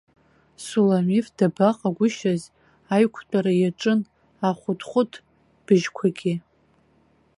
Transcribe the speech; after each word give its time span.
Суламиф 0.65 1.25
дабаҟагәышьаз, 1.37 2.41
аиқәтәара 2.95 3.53
иаҿын 3.61 3.99
ахәыҭхәыҭ 4.47 5.13
быжьқәагьы. 5.65 6.33